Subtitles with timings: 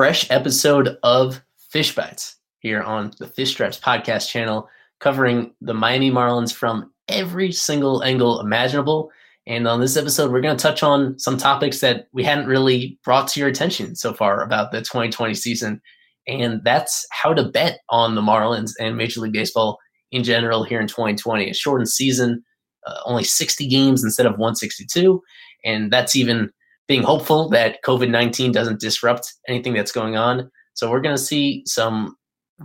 [0.00, 4.68] fresh episode of Fish Bites here on the Fish Stripes podcast channel,
[5.00, 9.10] covering the Miami Marlins from every single angle imaginable.
[9.46, 12.98] And on this episode, we're going to touch on some topics that we hadn't really
[13.02, 15.80] brought to your attention so far about the 2020 season.
[16.28, 19.78] And that's how to bet on the Marlins and Major League Baseball
[20.12, 21.50] in general here in 2020.
[21.50, 22.44] A shortened season,
[22.86, 25.20] uh, only 60 games instead of 162.
[25.64, 26.50] And that's even
[26.86, 30.50] being hopeful that COVID 19 doesn't disrupt anything that's going on.
[30.74, 32.16] So we're going to see some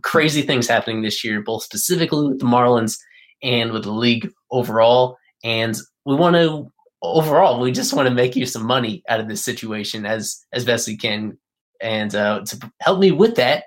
[0.04, 2.98] crazy things happening this year, both specifically with the Marlins
[3.44, 5.18] and with the league overall.
[5.44, 9.28] And we want to overall, we just want to make you some money out of
[9.28, 11.38] this situation as as best we can.
[11.82, 13.66] And uh, to help me with that,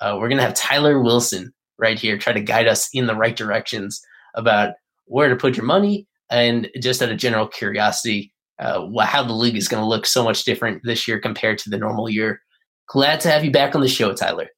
[0.00, 3.36] uh, we're to have Tyler Wilson right here try to guide us in the right
[3.36, 4.00] directions
[4.34, 4.74] about
[5.06, 9.56] where to put your money and just out of general curiosity uh, how the league
[9.56, 12.40] is going to look so much different this year compared to the normal year.
[12.88, 14.48] Glad to have you back on the show, Tyler.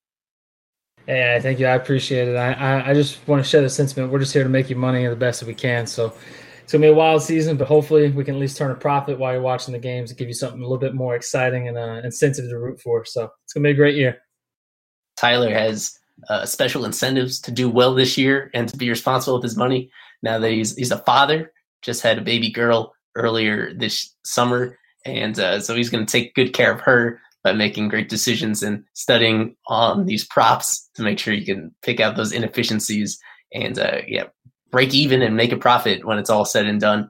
[1.07, 1.67] Yeah, thank you.
[1.67, 2.37] I appreciate it.
[2.37, 4.13] I, I, just want to share the sentiment.
[4.13, 5.87] We're just here to make you money the best that we can.
[5.87, 6.13] So
[6.63, 9.17] it's gonna be a wild season, but hopefully we can at least turn a profit
[9.17, 11.79] while you're watching the games and give you something a little bit more exciting and
[11.79, 13.05] uh, incentive to root for.
[13.05, 14.19] So it's gonna be a great year.
[15.17, 15.97] Tyler has
[16.29, 19.91] uh, special incentives to do well this year and to be responsible with his money.
[20.25, 25.39] Now that he's he's a father, just had a baby girl, earlier this summer, and
[25.39, 29.55] uh, so he's to take good care of her by making great decisions and studying
[29.69, 33.17] on these props to make sure you can pick out those inefficiencies
[33.55, 34.25] and uh, yeah,
[34.73, 37.09] break even and make a profit when it's all said and done.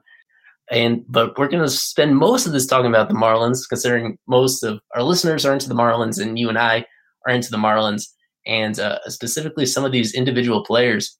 [0.69, 4.61] And but we're going to spend most of this talking about the Marlins, considering most
[4.61, 6.85] of our listeners are into the Marlins, and you and I
[7.25, 8.03] are into the Marlins,
[8.45, 11.17] and uh, specifically some of these individual players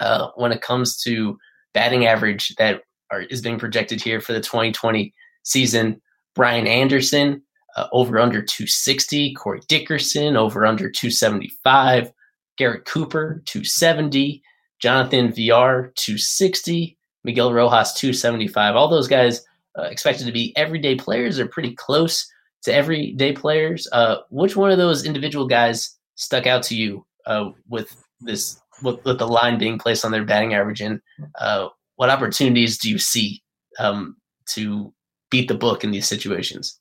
[0.00, 1.38] uh, when it comes to
[1.72, 2.80] batting average that
[3.12, 6.02] are, is being projected here for the 2020 season.
[6.34, 7.42] Brian Anderson
[7.76, 12.12] uh, over under 260, Corey Dickerson over under 275,
[12.56, 14.42] Garrett Cooper 270,
[14.80, 18.76] Jonathan Villar, 260, Miguel Rojas 275.
[18.76, 19.44] All those guys
[19.78, 22.26] uh, expected to be everyday players are pretty close
[22.62, 23.86] to everyday players.
[23.92, 29.04] Uh, which one of those individual guys stuck out to you uh, with this with,
[29.04, 31.00] with, the line being placed on their batting average and
[31.40, 33.42] uh, what opportunities do you see
[33.78, 34.16] um,
[34.46, 34.92] to
[35.30, 36.78] beat the book in these situations?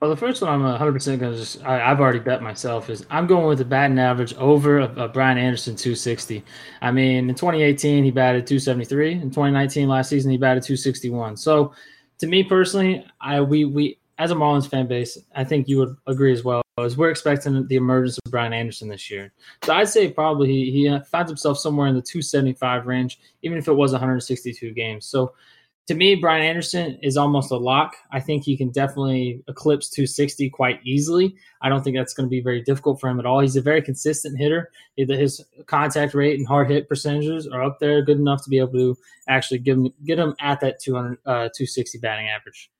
[0.00, 3.04] Well, the first one I'm 100% going to just, I, have already bet myself, is
[3.10, 6.42] I'm going with the batting average over a Brian Anderson 260.
[6.80, 9.12] I mean, in 2018, he batted 273.
[9.12, 11.36] In 2019, last season, he batted 261.
[11.36, 11.74] So
[12.18, 15.94] to me personally, I we, we as a Marlins fan base, I think you would
[16.06, 16.62] agree as well.
[16.78, 20.70] As we're expecting the emergence of Brian Anderson this year, so I'd say probably he,
[20.70, 25.04] he uh, finds himself somewhere in the 275 range, even if it was 162 games.
[25.04, 25.34] So
[25.86, 27.96] to me, Brian Anderson is almost a lock.
[28.12, 31.34] I think he can definitely eclipse 260 quite easily.
[31.62, 33.40] I don't think that's going to be very difficult for him at all.
[33.40, 34.70] He's a very consistent hitter.
[34.96, 38.72] His contact rate and hard hit percentages are up there, good enough to be able
[38.74, 38.96] to
[39.28, 42.70] actually give him, get him at that 200, uh, 260 batting average.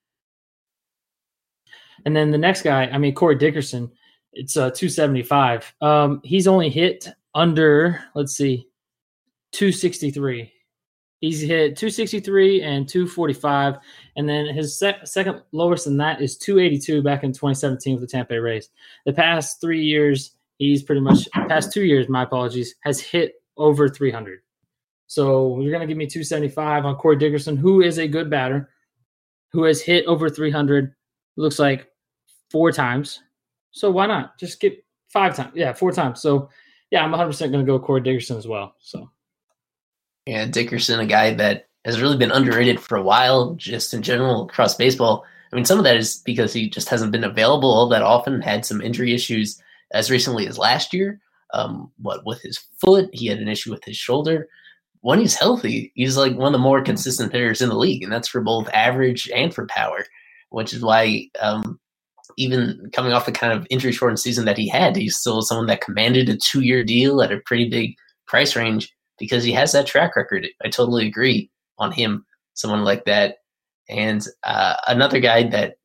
[2.05, 3.91] And then the next guy, I mean, Corey Dickerson,
[4.33, 5.75] it's uh, 275.
[5.81, 8.69] Um, he's only hit under, let's see,
[9.53, 10.53] 263.
[11.21, 13.77] He's hit 263 and 245.
[14.17, 18.07] And then his sec- second lowest than that is 282 back in 2017 with the
[18.07, 18.71] Tampa Bay Rays.
[19.05, 23.89] The past three years, he's pretty much, past two years, my apologies, has hit over
[23.89, 24.41] 300.
[25.09, 28.71] So you're going to give me 275 on Corey Dickerson, who is a good batter,
[29.53, 30.95] who has hit over 300.
[31.37, 31.89] Looks like
[32.51, 33.23] four times.
[33.73, 35.53] So why not just get five times?
[35.55, 36.23] Yeah, four times.
[36.23, 36.49] So
[36.91, 38.75] yeah, I'm 100 percent going to go Corey Dickerson as well.
[38.81, 39.11] So
[40.31, 44.45] yeah, Dickerson, a guy that has really been underrated for a while, just in general
[44.45, 45.25] across baseball.
[45.53, 48.41] I mean, some of that is because he just hasn't been available all that often.
[48.41, 49.61] Had some injury issues
[49.93, 51.21] as recently as last year.
[51.53, 54.47] Um, what with his foot, he had an issue with his shoulder.
[55.01, 58.13] When he's healthy, he's like one of the more consistent hitters in the league, and
[58.13, 60.07] that's for both average and for power.
[60.51, 61.81] Which is why um,
[62.37, 65.67] even coming off the kind of injury shortened season that he had, he's still someone
[65.67, 67.97] that commanded a two year deal at a pretty big
[68.29, 70.49] price range because he has that track record.
[70.65, 73.37] I totally agree on him, someone like that.
[73.89, 75.77] And uh, another guy that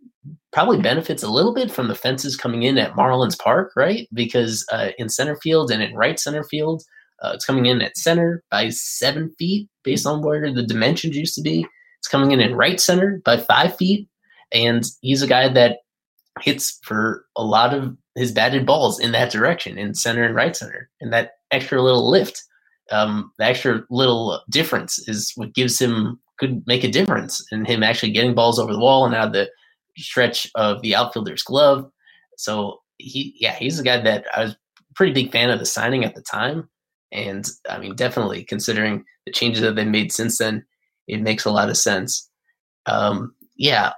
[0.51, 4.07] probably benefits a little bit from the fences coming in at Marlins Park, right?
[4.11, 6.81] Because uh, in center field and in right center field,
[7.23, 11.33] Uh, it's coming in at center by seven feet based on where the dimensions used
[11.35, 11.65] to be.
[11.99, 14.09] It's coming in in right center by five feet.
[14.51, 15.77] And he's a guy that
[16.41, 20.55] hits for a lot of his batted balls in that direction, in center and right
[20.55, 20.89] center.
[20.99, 22.43] And that extra little lift,
[22.91, 27.83] um, the extra little difference is what gives him, could make a difference in him
[27.83, 29.49] actually getting balls over the wall and out of the
[29.97, 31.89] stretch of the outfielder's glove.
[32.37, 34.55] So he, yeah, he's a guy that I was
[34.95, 36.69] pretty big fan of the signing at the time.
[37.11, 40.65] And I mean, definitely considering the changes that they made since then,
[41.07, 42.29] it makes a lot of sense.
[42.87, 43.93] Um, yeah,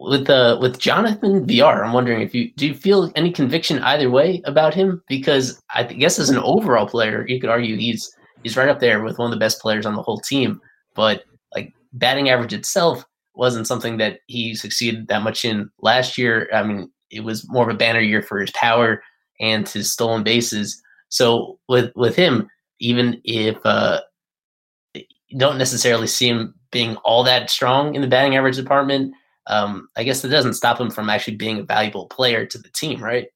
[0.00, 4.10] with uh, with Jonathan Villar, I'm wondering if you do you feel any conviction either
[4.10, 5.02] way about him?
[5.08, 8.10] Because I guess as an overall player, you could argue he's
[8.42, 10.58] he's right up there with one of the best players on the whole team.
[10.94, 11.24] But
[11.54, 13.04] like batting average itself
[13.34, 16.48] wasn't something that he succeeded that much in last year.
[16.52, 19.02] I mean, it was more of a banner year for his power
[19.38, 20.80] and his stolen bases.
[21.10, 22.48] So with with him,
[22.78, 24.00] even if uh,
[25.36, 29.12] don't necessarily see him being all that strong in the batting average department,
[29.50, 32.70] um, I guess it doesn't stop him from actually being a valuable player to the
[32.70, 33.26] team, right?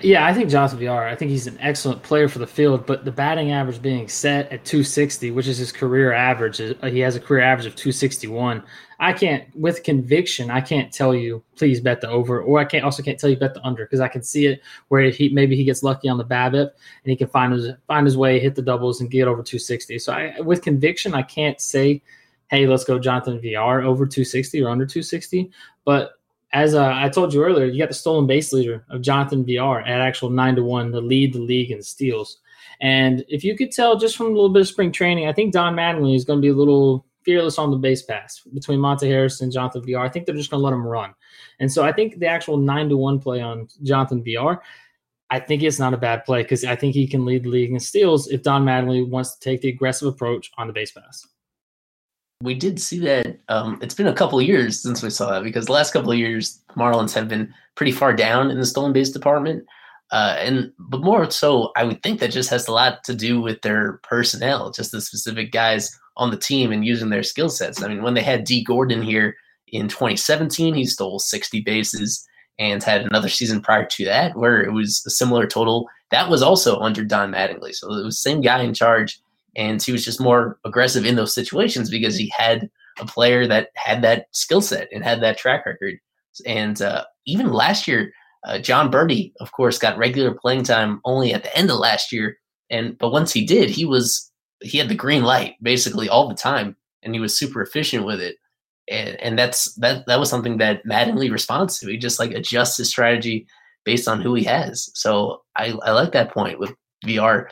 [0.00, 1.06] Yeah, I think Jonathan Villar.
[1.06, 4.46] I think he's an excellent player for the field, but the batting average being set
[4.46, 8.62] at 260, which is his career average, uh, he has a career average of 261.
[8.98, 12.84] I can't, with conviction, I can't tell you please bet the over, or I can't
[12.84, 15.56] also can't tell you bet the under because I can see it where he maybe
[15.56, 18.54] he gets lucky on the BABIP and he can find his find his way, hit
[18.54, 19.98] the doubles, and get over 260.
[19.98, 22.02] So I, with conviction, I can't say,
[22.52, 25.50] hey, let's go Jonathan Villar over 260 or under 260,
[25.86, 26.12] but
[26.52, 29.80] as uh, I told you earlier, you got the stolen base leader of Jonathan Villar
[29.80, 32.40] at actual nine to one to lead the league in steals.
[32.82, 35.54] And if you could tell just from a little bit of spring training, I think
[35.54, 39.08] Don Mattingly is going to be a little fearless on the base paths between Monte
[39.08, 40.04] Harrison and Jonathan Villar.
[40.04, 41.14] I think they're just going to let him run.
[41.58, 44.60] And so I think the actual nine to one play on Jonathan Villar,
[45.30, 47.72] I think it's not a bad play because I think he can lead the league
[47.72, 51.26] in steals if Don Mattingly wants to take the aggressive approach on the base paths
[52.42, 53.38] we did see that.
[53.48, 56.18] Um, it's been a couple years since we saw that because the last couple of
[56.18, 59.64] years, Marlins have been pretty far down in the stolen base department.
[60.10, 63.40] Uh, and but more so, I would think that just has a lot to do
[63.40, 67.82] with their personnel, just the specific guys on the team and using their skill sets.
[67.82, 69.36] I mean, when they had Dee Gordon here
[69.68, 72.26] in 2017, he stole 60 bases
[72.58, 75.88] and had another season prior to that where it was a similar total.
[76.10, 79.21] That was also under Don Mattingly, so it was the same guy in charge
[79.56, 83.68] and he was just more aggressive in those situations because he had a player that
[83.76, 85.98] had that skill set and had that track record.
[86.46, 88.12] And uh, even last year,
[88.44, 92.12] uh, Jon Berti, of course, got regular playing time only at the end of last
[92.12, 92.36] year.
[92.70, 96.34] And but once he did, he was he had the green light basically all the
[96.34, 98.36] time, and he was super efficient with it.
[98.90, 101.88] And and that's that that was something that Mattingly responds to.
[101.88, 103.46] He just like adjusts his strategy
[103.84, 104.90] based on who he has.
[104.94, 106.72] So I, I like that point with
[107.04, 107.50] Villar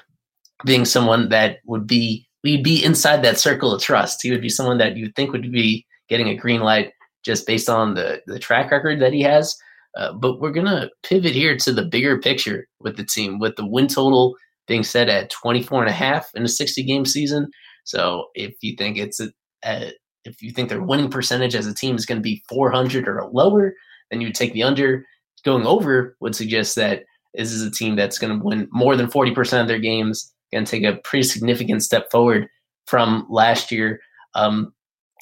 [0.64, 4.22] being someone that would be we'd be inside that circle of trust.
[4.22, 6.92] He would be someone that you think would be getting a green light
[7.24, 9.56] just based on the the track record that he has.
[9.96, 13.66] Uh, but we're gonna pivot here to the bigger picture with the team, with the
[13.66, 14.34] win total
[14.66, 17.48] being set at 24 and a half in a 60 game season.
[17.84, 19.30] So if you think it's a,
[19.64, 19.92] a
[20.24, 23.28] if you think their winning percentage as a team is going to be 400 or
[23.32, 23.74] lower,
[24.10, 25.04] then you would take the under.
[25.44, 27.04] Going over would suggest that
[27.34, 30.64] this is a team that's going to win more than 40% of their games going
[30.64, 32.48] to take a pretty significant step forward
[32.86, 34.00] from last year.
[34.34, 34.72] Um,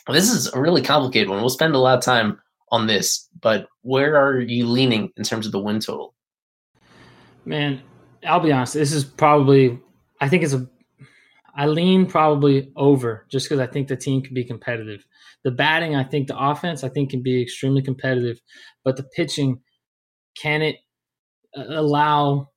[0.09, 1.41] this is a really complicated one.
[1.41, 5.47] We'll spend a lot of time on this, but where are you leaning in terms
[5.47, 6.15] of the win total?
[7.45, 7.81] Man,
[8.27, 8.75] I'll be honest.
[8.75, 9.79] This is probably,
[10.21, 10.69] I think it's a,
[11.57, 15.05] I lean probably over just because I think the team can be competitive.
[15.45, 18.41] The batting, I think the offense, I think can be extremely competitive,
[18.85, 19.61] but the pitching,
[20.41, 20.77] can it
[21.57, 22.51] uh, allow,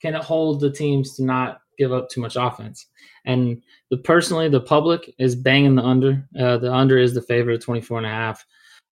[0.00, 2.86] can it hold the teams to not give up too much offense.
[3.24, 6.28] And the personally, the public is banging the under.
[6.38, 8.46] Uh, the under is the favorite of 24 and a half.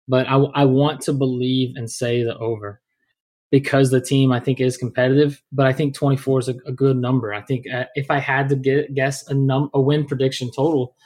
[0.09, 2.81] But I, I want to believe and say the over
[3.51, 5.43] because the team I think is competitive.
[5.53, 7.35] But I think 24 is a, a good number.
[7.35, 10.97] I think uh, if I had to get, guess a num a win prediction total,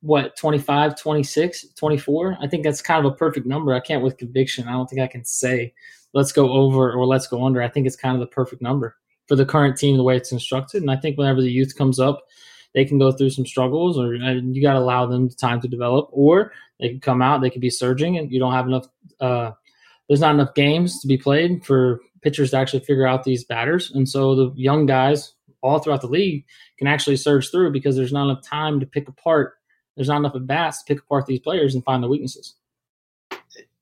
[0.00, 4.16] what 25 26 24 i think that's kind of a perfect number i can't with
[4.16, 5.72] conviction i don't think i can say
[6.12, 8.96] let's go over or let's go under i think it's kind of the perfect number
[9.26, 10.82] for the current team the way it's instructed.
[10.82, 12.24] And I think whenever the youth comes up,
[12.74, 16.08] they can go through some struggles, or you got to allow them time to develop,
[16.12, 18.86] or they can come out, they could be surging, and you don't have enough.
[19.20, 19.52] Uh,
[20.08, 23.92] there's not enough games to be played for pitchers to actually figure out these batters,
[23.92, 26.44] and so the young guys all throughout the league
[26.76, 29.54] can actually surge through because there's not enough time to pick apart.
[29.96, 32.54] There's not enough at bats to pick apart these players and find the weaknesses.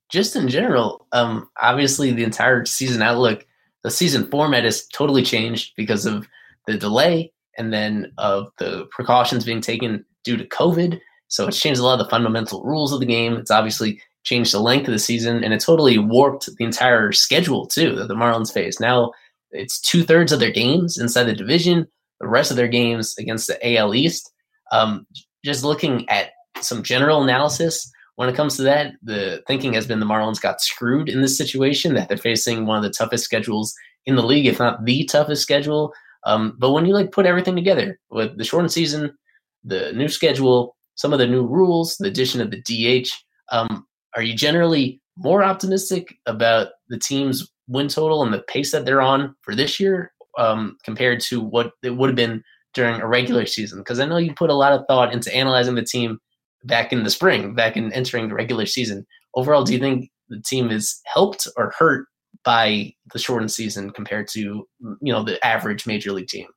[0.07, 3.47] Just in general, um, obviously the entire season outlook
[3.83, 6.27] the season format has totally changed because of
[6.67, 10.99] the delay and then of the precautions being taken due to COVID.
[11.27, 13.33] So it's changed a lot of the fundamental rules of the game.
[13.33, 17.67] It's obviously changed the length of the season and it totally warped the entire schedule
[17.67, 18.79] too that the Marlins face.
[18.79, 19.11] Now
[19.51, 21.85] it's two thirds of their games inside the division,
[22.19, 24.31] the rest of their games against the AL East.
[24.71, 25.05] Um,
[25.43, 29.99] just looking at some general analysis when it comes to that, the thinking has been
[29.99, 33.73] the Marlins got screwed in this situation, that they're facing one of the toughest schedules
[34.05, 35.93] in the league, if not the toughest schedule.
[36.25, 39.17] Um, but when you like put everything together with the shortened season,
[39.63, 43.09] the new schedule, some of the new rules, the addition of the DH,
[43.51, 48.85] um, are you generally more optimistic about the team's win total and the pace that
[48.85, 52.43] they're on for this year um, compared to what it would have been
[52.73, 53.79] during a regular season?
[53.79, 56.19] Because I know you put a lot of thought into analyzing the team
[56.63, 59.05] back in the spring, back in entering the regular season.
[59.35, 62.07] Overall, do you think the team is helped or hurt
[62.43, 64.67] by the shortened season compared to you
[65.01, 66.47] know the average major league team?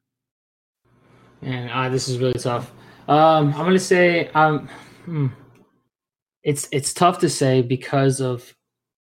[1.42, 2.70] And uh, this is really tough.
[3.08, 4.68] Um, I'm gonna say um,
[5.04, 5.28] hmm,
[6.42, 8.54] it's it's tough to say because of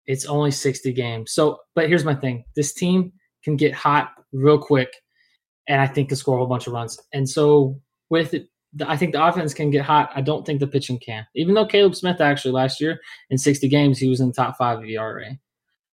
[0.06, 1.32] it's only 60 games.
[1.32, 3.12] So, but here's my thing: this team
[3.44, 4.92] can get hot real quick,
[5.68, 6.98] and I think can score a whole bunch of runs.
[7.12, 8.48] And so, with it,
[8.86, 10.10] I think the offense can get hot.
[10.14, 11.26] I don't think the pitching can.
[11.34, 14.56] Even though Caleb Smith actually last year in 60 games he was in the top
[14.56, 15.38] five of ERA.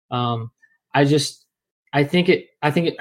[0.09, 0.51] Um,
[0.93, 1.45] I just
[1.91, 2.95] I think it I think it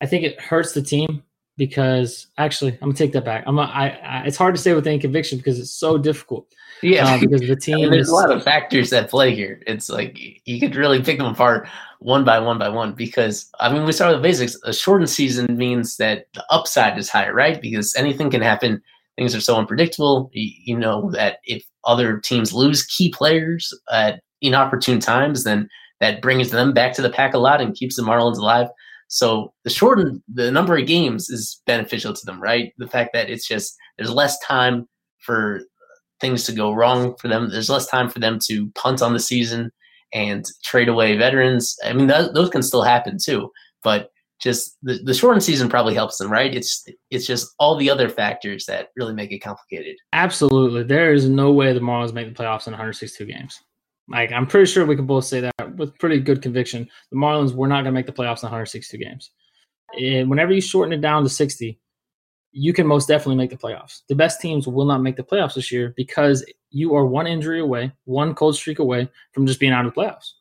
[0.00, 1.22] I think it hurts the team
[1.56, 3.44] because actually I'm gonna take that back.
[3.46, 6.46] I'm a, I, I it's hard to say with any conviction because it's so difficult.
[6.82, 7.76] Yeah, um, because the team.
[7.78, 9.62] I mean, there's is, a lot of factors that play here.
[9.66, 11.68] It's like you could really pick them apart
[12.00, 14.56] one by one by one because I mean we start with the basics.
[14.64, 17.60] A shortened season means that the upside is higher, right?
[17.60, 18.82] Because anything can happen.
[19.16, 20.30] Things are so unpredictable.
[20.32, 25.68] You, you know that if other teams lose key players at inopportune times, then
[26.00, 28.68] that brings them back to the pack a lot and keeps the Marlins alive.
[29.08, 32.72] So the shortened the number of games is beneficial to them, right?
[32.78, 34.88] The fact that it's just there's less time
[35.18, 35.60] for
[36.20, 37.50] things to go wrong for them.
[37.50, 39.70] There's less time for them to punt on the season
[40.12, 41.76] and trade away veterans.
[41.84, 43.50] I mean, th- those can still happen too,
[43.82, 46.54] but just the, the shortened season probably helps them, right?
[46.54, 49.96] It's it's just all the other factors that really make it complicated.
[50.12, 53.60] Absolutely, there is no way the Marlins make the playoffs in 162 games.
[54.08, 56.88] Like I'm pretty sure we can both say that with pretty good conviction.
[57.10, 59.30] The Marlins were not going to make the playoffs in 162 games.
[59.98, 61.78] And whenever you shorten it down to 60,
[62.58, 64.00] you can most definitely make the playoffs.
[64.08, 67.60] The best teams will not make the playoffs this year because you are one injury
[67.60, 70.32] away, one cold streak away from just being out of the playoffs.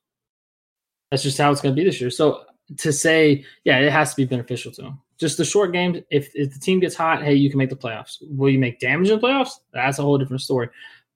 [1.12, 2.10] That's just how it's going to be this year.
[2.10, 2.46] So
[2.78, 5.02] to say, yeah, it has to be beneficial to them.
[5.20, 5.98] Just the short games.
[6.10, 8.18] If, if the team gets hot, hey, you can make the playoffs.
[8.22, 9.52] Will you make damage in the playoffs?
[9.74, 10.70] That's a whole different story.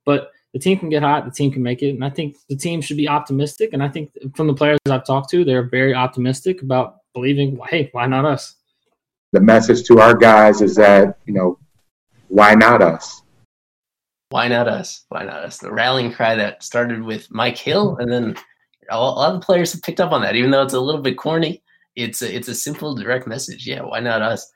[0.04, 2.56] But the team can get hot, the team can make it, and I think the
[2.58, 3.70] team should be optimistic.
[3.72, 7.90] And I think from the players I've talked to, they're very optimistic about believing, hey,
[7.94, 8.56] why not us?
[9.32, 11.58] The message to our guys is that you know
[12.28, 13.24] why not us?
[14.30, 15.06] Why not us?
[15.10, 15.58] Why not us?
[15.58, 18.36] The rallying cry that started with mike hill and then
[18.92, 20.36] a lot of the players have picked up on that.
[20.36, 21.64] Even though it's a little bit corny
[21.96, 23.68] it's a, it's a simple direct message.
[23.68, 24.50] Yeah why not us?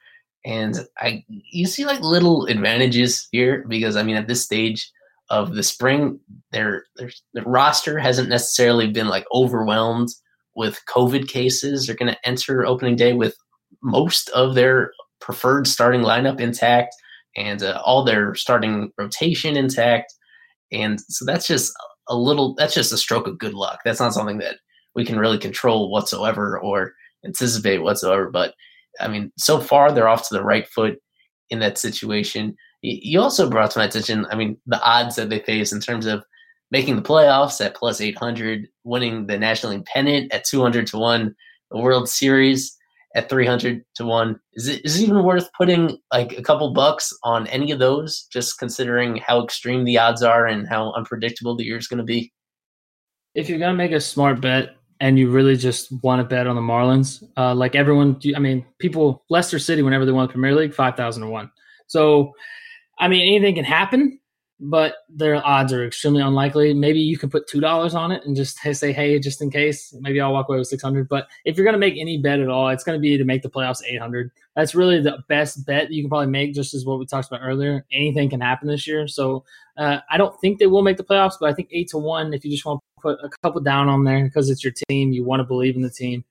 [0.46, 4.92] And i you see like little advantages here because i mean at this stage
[5.30, 6.20] of the spring
[6.52, 10.10] their their, their roster hasn't necessarily been like overwhelmed
[10.56, 11.88] with covid cases.
[11.88, 13.36] They're going to enter opening day with
[13.84, 16.96] most of their preferred starting lineup intact
[17.36, 20.14] and uh, all their starting rotation intact.
[20.72, 21.72] And so that's just
[22.08, 23.80] a little, that's just a stroke of good luck.
[23.86, 24.58] That's not something that
[24.96, 26.94] we can really control whatsoever or
[27.26, 28.30] anticipate whatsoever.
[28.30, 28.54] But
[29.00, 30.98] I mean, so far they're off to the right foot
[31.50, 32.56] in that situation.
[32.82, 36.06] You also brought to my attention, I mean, the odds that they face in terms
[36.06, 36.24] of
[36.70, 41.36] making the playoffs at plus 800, winning the National League pennant at 200 to 1,
[41.72, 42.78] the World Series
[43.16, 47.14] at 300 to 1 is it is it even worth putting like a couple bucks
[47.24, 51.64] on any of those just considering how extreme the odds are and how unpredictable the
[51.64, 52.34] year is going to be?
[53.36, 56.48] If you're going to make a smart bet and you really just want to bet
[56.48, 60.32] on the marlins uh, like everyone i mean people leicester city whenever they won the
[60.32, 61.52] premier league 5000 to 1
[61.88, 62.32] so
[63.00, 64.20] i mean anything can happen
[64.66, 66.74] but their odds are extremely unlikely.
[66.74, 69.94] Maybe you can put two dollars on it and just say, "Hey, just in case."
[70.00, 71.10] Maybe I'll walk away with six hundred.
[71.10, 73.26] But if you're going to make any bet at all, it's going to be to
[73.26, 74.32] make the playoffs eight hundred.
[74.56, 76.54] That's really the best bet you can probably make.
[76.54, 79.08] Just as what we talked about earlier, anything can happen this year.
[79.08, 79.44] So
[79.78, 82.34] uh, I don't think they will make the playoffs, but I think eight to one.
[82.34, 85.12] If you just want to put a couple down on there because it's your team,
[85.12, 86.24] you want to believe in the team.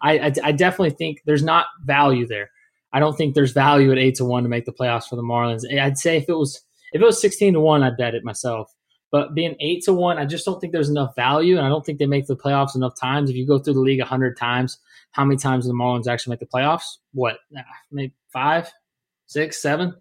[0.00, 2.50] I, I, I definitely think there's not value there.
[2.92, 5.22] I don't think there's value at eight to one to make the playoffs for the
[5.22, 5.62] Marlins.
[5.78, 8.72] I'd say if it was if it was 16 to 1, I'd bet it myself.
[9.12, 11.84] But being eight to one, I just don't think there's enough value, and I don't
[11.84, 13.28] think they make the playoffs enough times.
[13.28, 14.78] If you go through the league hundred times,
[15.12, 16.98] how many times do the Marlins actually make the playoffs?
[17.12, 17.38] What,
[17.90, 18.70] maybe five,
[19.26, 19.94] six, seven?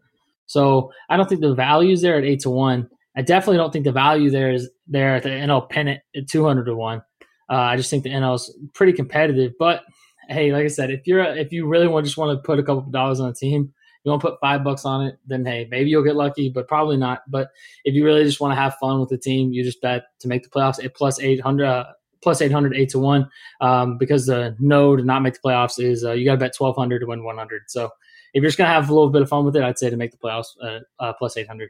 [0.45, 2.89] So I don't think the value is there at eight to one.
[3.17, 6.45] I definitely don't think the value there is there at the NL pennant at two
[6.45, 7.01] hundred to one.
[7.49, 9.53] Uh, I just think the NL is pretty competitive.
[9.57, 9.83] But
[10.27, 12.63] hey, like I said, if you're if you really want just want to put a
[12.63, 15.45] couple of dollars on a team, you want to put five bucks on it, then
[15.45, 17.23] hey, maybe you'll get lucky, but probably not.
[17.29, 17.49] But
[17.83, 20.27] if you really just want to have fun with the team, you just bet to
[20.27, 21.85] make the playoffs at plus 800, uh,
[22.21, 23.29] plus 800, 8 to 1,
[23.61, 26.55] um, because the no to not make the playoffs is uh, you got to bet
[26.57, 27.63] 1200 to win 100.
[27.67, 27.89] So
[28.33, 29.89] if you're just going to have a little bit of fun with it, I'd say
[29.89, 31.69] to make the playoffs uh, uh plus 800.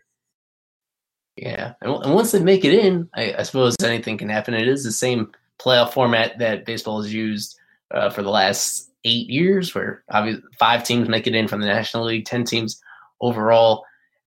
[1.36, 1.74] Yeah.
[1.81, 4.53] And, once they make it in, I, I, suppose anything can happen.
[4.53, 7.58] It is the same playoff format that baseball has used
[7.91, 11.67] uh, for the last eight years, where obviously five teams make it in from the
[11.67, 12.81] National League, ten teams
[13.22, 13.86] overall,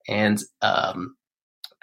[0.08, 1.16] and um,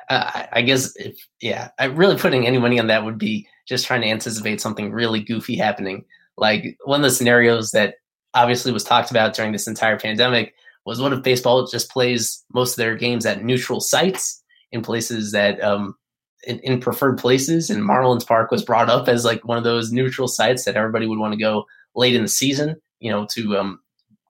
[0.09, 3.85] I, I, guess if yeah, I really putting any money on that would be just
[3.85, 6.03] trying to anticipate something really goofy happening.
[6.37, 7.95] Like one of the scenarios that
[8.33, 10.53] obviously was talked about during this entire pandemic
[10.85, 15.31] was what if baseball just plays most of their games at neutral sites in places
[15.31, 15.95] that um,
[16.43, 19.91] in, in, preferred places and Marlins Park was brought up as like one of those
[19.91, 21.65] neutral sites that everybody would want to go
[21.95, 23.79] late in the season, you know, to um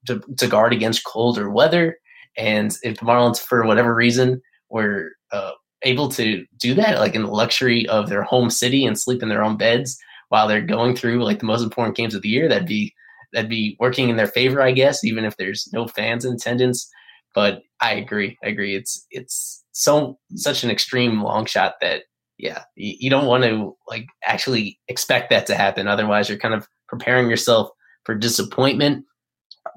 [0.07, 1.97] to, to guard against colder weather.
[2.37, 5.51] And if the Marlins, for whatever reason, were uh,
[5.83, 9.29] able to do that, like in the luxury of their home city and sleep in
[9.29, 9.97] their own beds
[10.29, 12.93] while they're going through like the most important games of the year, that'd be
[13.33, 16.89] that'd be working in their favor, I guess, even if there's no fans in attendance.
[17.35, 18.75] But I agree, I agree.
[18.75, 22.03] It's it's so such an extreme long shot that
[22.37, 25.87] yeah, you, you don't want to like actually expect that to happen.
[25.87, 27.69] Otherwise, you're kind of preparing yourself
[28.03, 29.05] for disappointment.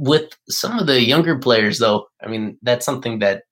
[0.00, 3.44] With some of the younger players, though, I mean, that's something that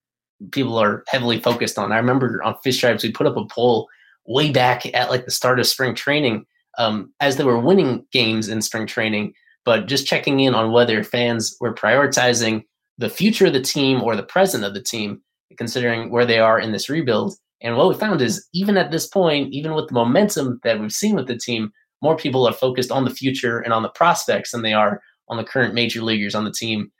[0.50, 1.92] people are heavily focused on.
[1.92, 3.88] I remember on Fish Stripes, we put up a poll
[4.26, 6.46] way back at like the start of spring training
[6.78, 11.04] um, as they were winning games in spring training, but just checking in on whether
[11.04, 12.64] fans were prioritizing
[12.98, 15.20] the future of the team or the present of the team,
[15.56, 17.34] considering where they are in this rebuild.
[17.60, 20.92] And what we found is even at this point, even with the momentum that we've
[20.92, 21.72] seen with the team,
[22.02, 25.36] more people are focused on the future and on the prospects than they are on
[25.36, 26.90] the current major leaguers on the team,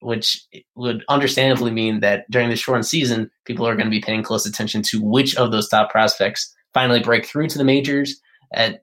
[0.00, 4.22] which would understandably mean that during the shortened season, people are going to be paying
[4.22, 8.20] close attention to which of those top prospects finally break through to the majors.
[8.52, 8.80] At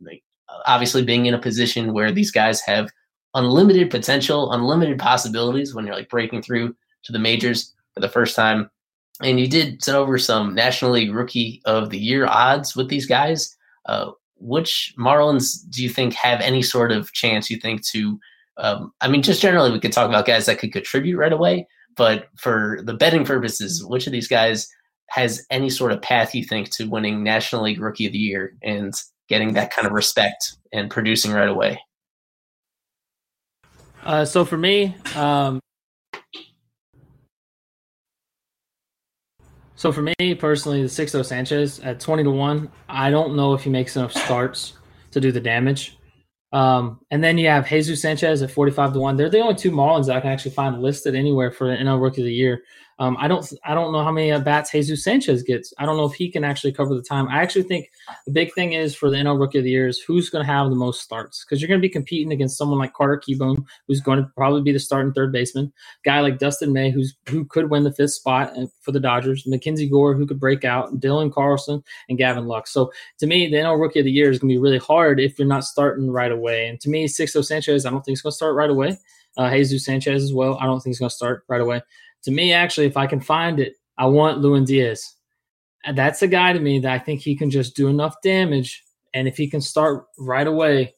[0.66, 2.90] obviously being in a position where these guys have
[3.34, 8.36] unlimited potential, unlimited possibilities when you're like breaking through to the majors for the first
[8.36, 8.70] time.
[9.22, 13.06] And you did send over some National League Rookie of the Year odds with these
[13.06, 13.56] guys.
[13.86, 17.50] Uh, which Marlins do you think have any sort of chance?
[17.50, 18.20] You think to,
[18.58, 21.68] um, I mean, just generally, we could talk about guys that could contribute right away.
[21.96, 24.68] But for the betting purposes, which of these guys
[25.08, 28.56] has any sort of path you think to winning National League Rookie of the Year
[28.62, 28.94] and
[29.30, 31.80] getting that kind of respect and producing right away?
[34.04, 35.60] Uh, so for me, um,
[39.86, 43.64] So for me personally, the Sixto Sanchez at twenty to one, I don't know if
[43.64, 44.74] he makes enough starts
[45.12, 46.00] to do the damage.
[46.52, 49.16] Um, and then you have Jesus Sanchez at forty five to one.
[49.16, 52.22] They're the only two Marlins that I can actually find listed anywhere for NL Rookie
[52.22, 52.64] of the Year.
[52.98, 55.74] Um, I don't I don't know how many bats Jesus Sanchez gets.
[55.78, 57.28] I don't know if he can actually cover the time.
[57.28, 57.90] I actually think
[58.26, 60.52] the big thing is for the NL Rookie of the Year is who's going to
[60.52, 63.66] have the most starts because you're going to be competing against someone like Carter Kieboom,
[63.88, 65.74] who's going to probably be the starting third baseman.
[66.06, 69.46] Guy like Dustin May, who's who could win the fifth spot for the Dodgers.
[69.46, 70.98] Mackenzie Gore, who could break out.
[71.00, 72.72] Dylan Carlson and Gavin Lux.
[72.72, 75.20] So to me, the NL Rookie of the Year is going to be really hard
[75.20, 76.68] if you're not starting right away.
[76.68, 78.98] And to me, Sixto Sanchez, I don't think he's going to start right away.
[79.38, 80.58] Uh, Jesus Sanchez as well.
[80.62, 81.82] I don't think he's going to start right away
[82.26, 85.14] to me, actually, if I can find it, I want Lewin Diaz.
[85.86, 88.84] And that's a guy to me that I think he can just do enough damage.
[89.14, 90.96] And if he can start right away,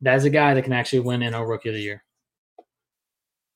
[0.00, 2.04] that's a guy that can actually win in NL Rookie of the Year.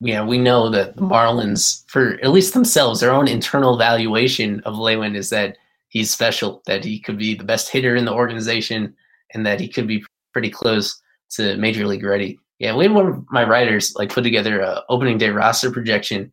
[0.01, 4.79] Yeah, we know that the Marlins, for at least themselves, their own internal valuation of
[4.79, 8.95] Lewin is that he's special, that he could be the best hitter in the organization,
[9.35, 12.39] and that he could be pretty close to major league ready.
[12.61, 16.31] Yeah, we had one of my writers like put together a opening day roster projection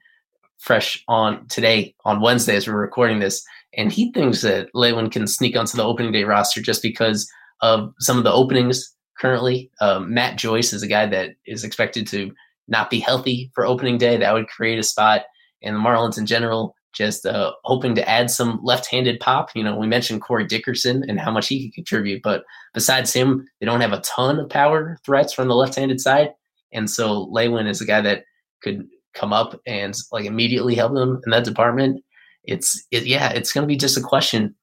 [0.59, 5.27] fresh on today on Wednesday as we're recording this, and he thinks that Lewin can
[5.27, 7.29] sneak onto the opening day roster just because
[7.61, 9.71] of some of the openings currently.
[9.81, 12.31] Um, Matt Joyce is a guy that is expected to
[12.67, 14.17] not be healthy for opening day.
[14.17, 15.23] That would create a spot,
[15.61, 19.49] and the Marlins in general just uh, hoping to add some left-handed pop.
[19.53, 23.45] You know, we mentioned Corey Dickerson and how much he could contribute, but besides him,
[23.59, 26.29] they don't have a ton of power threats from the left-handed side,
[26.71, 28.23] and so Lewin is a guy that
[28.63, 32.03] could come up and like immediately help them in that department,
[32.43, 34.55] it's it, yeah, it's going to be just a question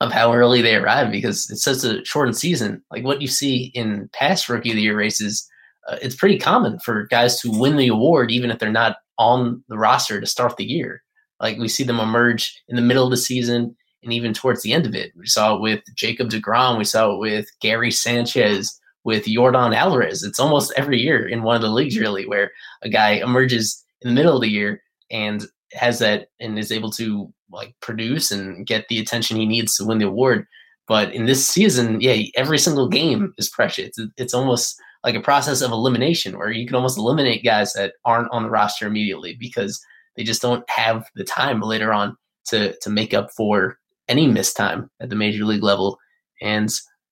[0.00, 2.82] of how early they arrive because it's such a shortened season.
[2.90, 5.48] Like what you see in past rookie of the year races,
[5.88, 9.62] uh, it's pretty common for guys to win the award even if they're not on
[9.68, 11.02] the roster to start the year.
[11.40, 14.72] Like we see them emerge in the middle of the season and even towards the
[14.72, 15.12] end of it.
[15.16, 16.78] We saw it with Jacob DeGrom.
[16.78, 20.24] We saw it with Gary Sanchez, with Yordan Alvarez.
[20.24, 22.50] It's almost every year in one of the leagues, really, where
[22.82, 26.90] a guy emerges in the middle of the year and has that and is able
[26.90, 30.46] to like produce and get the attention he needs to win the award.
[30.88, 33.38] But in this season, yeah, every single game mm-hmm.
[33.38, 33.98] is precious.
[33.98, 37.94] It's, it's almost like a process of elimination where you can almost eliminate guys that
[38.04, 39.80] aren't on the roster immediately because
[40.16, 43.78] they just don't have the time later on to to make up for
[44.08, 45.98] any missed time at the major league level.
[46.40, 46.70] And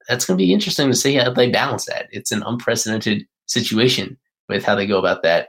[0.08, 2.06] that's going to be interesting to see how they balance that.
[2.10, 4.16] It's an unprecedented situation
[4.48, 5.48] with how they go about that.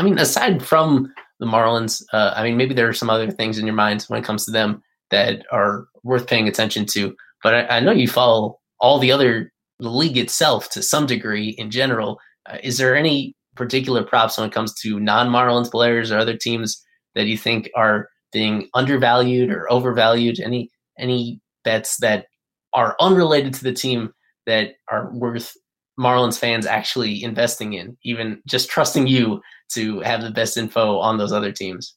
[0.00, 3.58] I mean, aside from the Marlins, uh, I mean, maybe there are some other things
[3.58, 7.14] in your mind when it comes to them that are worth paying attention to.
[7.42, 11.50] But I, I know you follow all the other the league itself to some degree
[11.50, 12.18] in general.
[12.48, 16.82] Uh, is there any particular props when it comes to non-Marlins players or other teams
[17.14, 20.40] that you think are being undervalued or overvalued?
[20.40, 22.24] Any any bets that
[22.72, 24.14] are unrelated to the team
[24.46, 25.52] that are worth
[25.98, 29.42] Marlins fans actually investing in, even just trusting you
[29.74, 31.96] to have the best info on those other teams?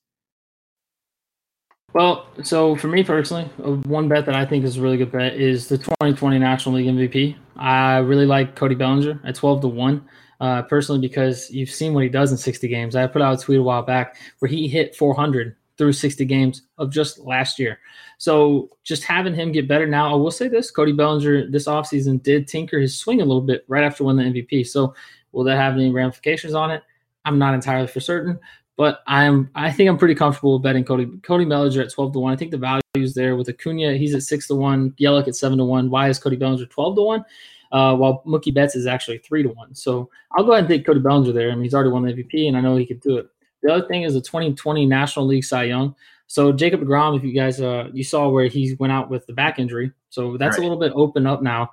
[1.94, 5.12] Well, so for me personally, uh, one bet that I think is a really good
[5.12, 7.36] bet is the 2020 National League MVP.
[7.56, 10.10] I really like Cody Bellinger at 12 to 1.
[10.42, 12.98] Uh, personally, because you've seen what he does in 60 games.
[12.98, 16.64] I put out a tweet a while back where he hit 400 through 60 games
[16.78, 17.80] of just last year.
[18.18, 22.22] So just having him get better now, I will say this Cody Bellinger this offseason
[22.24, 24.68] did tinker his swing a little bit right after winning the MVP.
[24.68, 24.94] So
[25.32, 26.84] will that have any ramifications on it?
[27.26, 28.40] I'm not entirely for certain,
[28.78, 32.34] but I'm I think I'm pretty comfortable betting Cody Cody Bellinger at 12 to 1.
[32.34, 35.36] I think the value is there with Acuna, he's at 6 to 1, Yelich at
[35.36, 35.90] 7 to 1.
[35.90, 37.26] Why is Cody Bellinger 12 to 1?
[37.72, 39.74] Uh, while Mookie Betts is actually 3 to 1.
[39.74, 41.52] So I'll go ahead and take Cody Bellinger there.
[41.52, 43.28] I mean, he's already won the MVP, and I know he could do it.
[43.64, 45.96] The other thing is the 2020 National League Cy Young.
[46.28, 49.34] So Jacob Degrom, if you guys uh, you saw where he went out with the
[49.34, 50.60] back injury, so that's right.
[50.60, 51.72] a little bit open up now.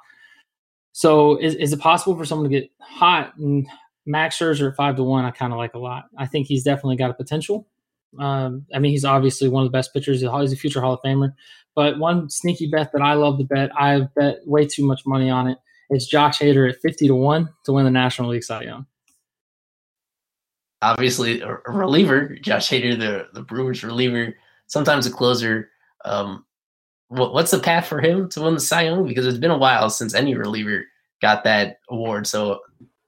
[0.93, 3.37] So is, is it possible for someone to get hot?
[3.37, 3.67] And
[4.07, 6.05] Max Scherzer at five to one, I kind of like a lot.
[6.17, 7.67] I think he's definitely got a potential.
[8.19, 10.21] Um, I mean, he's obviously one of the best pitchers.
[10.21, 11.33] He's a future Hall of Famer.
[11.77, 15.31] But one sneaky bet that I love to bet, I've bet way too much money
[15.31, 15.59] on it.
[15.91, 18.87] It's Josh Hader at fifty to one to win the National League Cy Young
[20.83, 24.35] obviously a reliever, Josh Hader, the the Brewers reliever,
[24.67, 25.71] sometimes a closer.
[26.05, 26.45] Um,
[27.09, 29.07] what, what's the path for him to win the Cy Young?
[29.07, 30.85] Because it's been a while since any reliever
[31.21, 32.27] got that award.
[32.27, 32.61] So,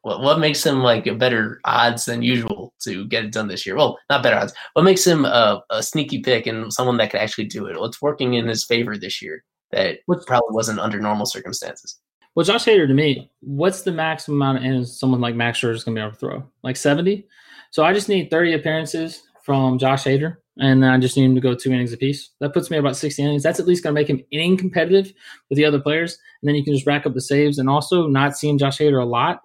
[0.03, 3.65] what what makes him like a better odds than usual to get it done this
[3.65, 3.77] year?
[3.77, 4.53] Well, not better odds.
[4.75, 7.79] What makes him a, a sneaky pick and someone that could actually do it?
[7.79, 11.99] What's working in his favor this year that probably wasn't under normal circumstances?
[12.35, 15.75] Well, Josh Hader to me, what's the maximum amount of innings someone like Max Scherzer
[15.75, 16.45] is going to be able to throw?
[16.63, 17.27] Like 70?
[17.71, 21.41] So I just need 30 appearances from Josh Hader, and I just need him to
[21.41, 22.31] go two innings apiece.
[22.41, 23.43] That puts me about 60 innings.
[23.43, 25.13] That's at least going to make him inning competitive
[25.51, 27.59] with the other players, and then you can just rack up the saves.
[27.59, 29.43] And also, not seeing Josh Hader a lot,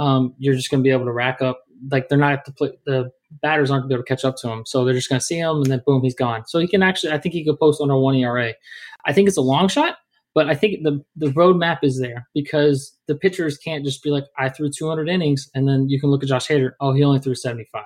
[0.00, 1.60] um, you're just going to be able to rack up.
[1.90, 4.36] Like they're not the play, the batters aren't going to be able to catch up
[4.38, 6.46] to him, so they're just going to see him, and then boom, he's gone.
[6.46, 8.54] So he can actually, I think he could post under one ERA.
[9.04, 9.96] I think it's a long shot,
[10.34, 14.24] but I think the the roadmap is there because the pitchers can't just be like,
[14.38, 16.72] I threw 200 innings, and then you can look at Josh Hader.
[16.80, 17.84] Oh, he only threw 75.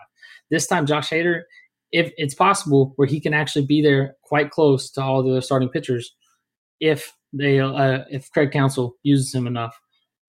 [0.51, 1.43] This time, Josh Hader,
[1.91, 5.69] if it's possible, where he can actually be there quite close to all the starting
[5.69, 6.15] pitchers,
[6.81, 9.79] if they uh, if Craig Counsell uses him enough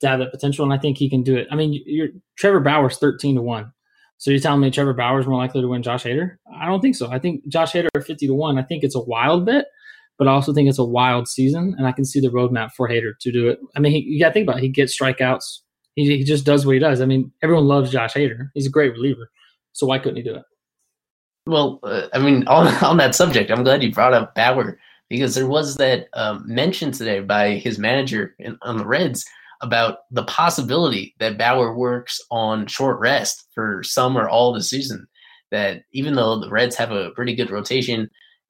[0.01, 1.47] to have that potential, and I think he can do it.
[1.51, 3.71] I mean, you're, Trevor Bauer's 13 to one.
[4.17, 6.37] So you're telling me Trevor Bauer's more likely to win Josh Hader?
[6.57, 7.11] I don't think so.
[7.11, 9.65] I think Josh Hader at 50 to 1, I think it's a wild bet,
[10.17, 12.87] but I also think it's a wild season, and I can see the roadmap for
[12.87, 13.59] Hader to do it.
[13.75, 14.63] I mean, he, you got to think about it.
[14.63, 15.59] He gets strikeouts.
[15.95, 17.01] He, he just does what he does.
[17.01, 18.49] I mean, everyone loves Josh Hader.
[18.53, 19.29] He's a great reliever.
[19.73, 20.43] So why couldn't he do it?
[21.47, 24.79] Well, uh, I mean, on, on that subject, I'm glad you brought up Bauer
[25.09, 29.25] because there was that um, mention today by his manager in, on the Reds
[29.61, 35.07] about the possibility that Bauer works on short rest for some or all the season.
[35.51, 38.09] That even though the Reds have a pretty good rotation,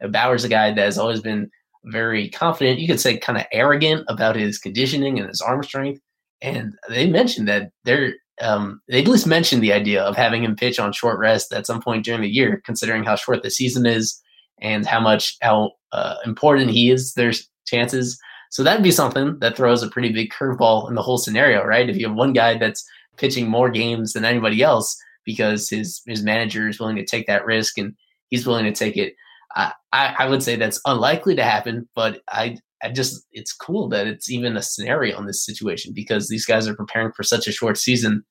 [0.10, 1.50] Bauer's a guy that has always been
[1.86, 2.80] very confident.
[2.80, 6.02] You could say kind of arrogant about his conditioning and his arm strength.
[6.42, 10.58] And they mentioned that they're um, they at least mentioned the idea of having him
[10.58, 13.86] pitch on short rest at some point during the year, considering how short the season
[13.86, 14.22] is
[14.60, 17.14] and how much how uh, important he is.
[17.14, 18.20] There's chances.
[18.56, 21.90] So that'd be something that throws a pretty big curveball in the whole scenario, right?
[21.90, 22.88] If you have one guy that's
[23.18, 27.46] pitching more games than anybody else because his his manager is willing to take that
[27.46, 27.94] risk and
[28.30, 29.14] he's willing to take it
[29.56, 34.08] I, I, would say that's unlikely to happen, but I I just it's cool that
[34.08, 37.52] it's even a scenario in this situation because these guys are preparing for such a
[37.52, 38.24] short season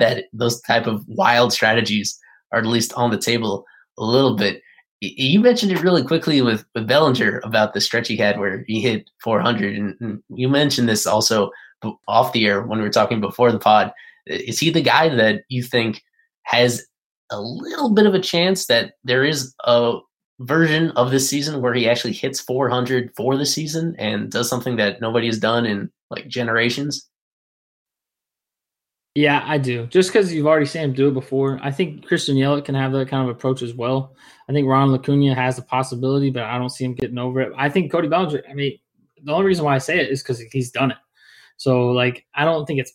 [0.00, 2.18] that those type of wild strategies
[2.52, 3.64] are at least on the table
[3.96, 4.60] a little bit.
[5.04, 8.80] You mentioned it really quickly with, with Bellinger about the stretch he had where he
[8.80, 11.50] hit 400, and, and you mentioned this also
[12.06, 13.92] off the air when we were talking before the pod.
[14.26, 16.02] Is he the guy that you think
[16.44, 16.86] has
[17.30, 19.98] a little bit of a chance that there is a
[20.38, 24.76] version of this season where he actually hits 400 for the season and does something
[24.76, 27.08] that nobody has done in like generations?
[29.14, 29.86] Yeah, I do.
[29.86, 32.92] Just because you've already seen him do it before, I think Christian Yelich can have
[32.92, 34.16] that kind of approach as well.
[34.48, 37.52] I think Ron Acuna has the possibility, but I don't see him getting over it.
[37.56, 38.42] I think Cody Bellinger.
[38.48, 38.78] I mean,
[39.22, 40.96] the only reason why I say it is because he's done it.
[41.58, 42.92] So, like, I don't think it's.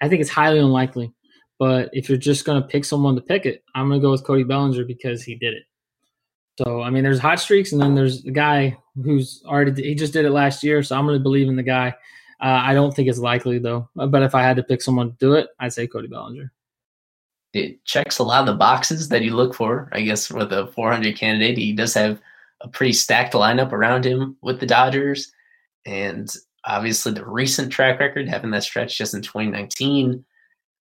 [0.00, 1.12] I think it's highly unlikely.
[1.58, 4.10] But if you're just going to pick someone to pick it, I'm going to go
[4.10, 5.62] with Cody Bellinger because he did it.
[6.58, 10.12] So I mean, there's hot streaks, and then there's the guy who's already he just
[10.12, 10.82] did it last year.
[10.82, 11.94] So I'm going to believe in the guy.
[12.44, 13.88] Uh, I don't think it's likely though.
[13.96, 16.52] But if I had to pick someone to do it, I'd say Cody Bellinger.
[17.54, 19.88] It checks a lot of the boxes that you look for.
[19.92, 22.20] I guess with a 400 candidate, he does have
[22.60, 25.32] a pretty stacked lineup around him with the Dodgers,
[25.86, 26.30] and
[26.66, 30.22] obviously the recent track record, having that stretch just in 2019.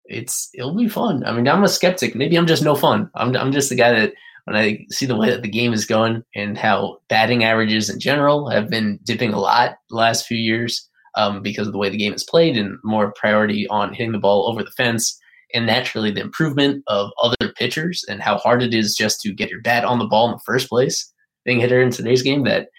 [0.06, 1.24] It's it'll be fun.
[1.26, 2.14] I mean, I'm a skeptic.
[2.14, 3.10] Maybe I'm just no fun.
[3.16, 5.86] I'm I'm just the guy that when I see the way that the game is
[5.86, 10.38] going and how batting averages in general have been dipping a lot the last few
[10.38, 14.12] years um, because of the way the game is played and more priority on hitting
[14.12, 15.20] the ball over the fence.
[15.56, 19.52] And naturally the improvement of other pitchers and how hard it is just to get
[19.52, 21.14] your bat on the ball in the first place
[21.46, 22.70] being hitter in today's game that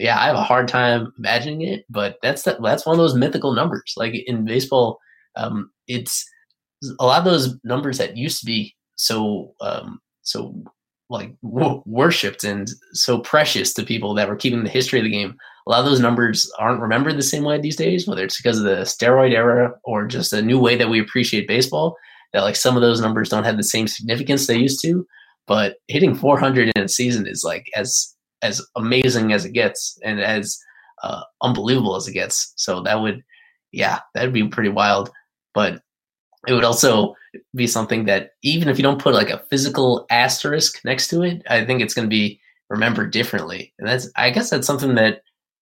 [0.00, 3.14] yeah i have a hard time imagining it but that's that, that's one of those
[3.14, 3.94] mythical numbers.
[3.96, 4.98] Like in baseball
[5.36, 6.28] um, it's
[6.98, 10.54] a lot of those numbers that used to be so um, so
[11.10, 15.10] like w- worshipped and so precious to people that were keeping the history of the
[15.10, 15.34] game.
[15.66, 18.58] A lot of those numbers aren't remembered the same way these days, whether it's because
[18.58, 21.96] of the steroid era or just a new way that we appreciate baseball.
[22.32, 25.06] That like some of those numbers don't have the same significance they used to.
[25.46, 30.20] But hitting 400 in a season is like as as amazing as it gets and
[30.20, 30.58] as
[31.02, 32.52] uh, unbelievable as it gets.
[32.56, 33.22] So that would,
[33.72, 35.10] yeah, that'd be pretty wild.
[35.54, 35.80] But
[36.46, 37.14] it would also
[37.54, 41.42] be something that even if you don't put like a physical asterisk next to it,
[41.48, 43.72] I think it's going to be remembered differently.
[43.78, 45.22] And that's, I guess, that's something that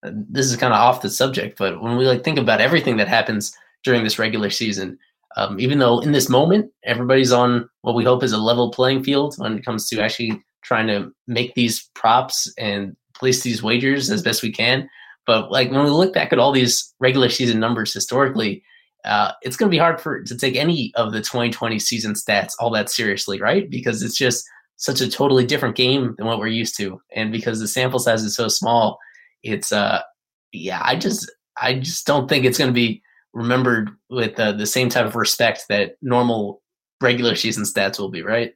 [0.04, 2.96] uh, this is kind of off the subject, but when we like think about everything
[2.96, 4.98] that happens during this regular season,
[5.36, 9.02] um, even though in this moment everybody's on what we hope is a level playing
[9.02, 14.10] field when it comes to actually trying to make these props and place these wagers
[14.10, 14.88] as best we can.
[15.26, 18.62] But like when we look back at all these regular season numbers historically,
[19.04, 22.52] uh, it's going to be hard for to take any of the 2020 season stats
[22.58, 23.68] all that seriously, right?
[23.68, 24.44] Because it's just
[24.76, 28.22] such a totally different game than what we're used to, and because the sample size
[28.22, 28.98] is so small,
[29.42, 30.02] it's uh,
[30.52, 34.66] yeah, I just I just don't think it's going to be remembered with uh, the
[34.66, 36.62] same type of respect that normal
[37.00, 38.54] regular season stats will be, right?